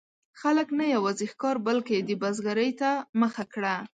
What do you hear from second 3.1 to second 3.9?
مخه کړه.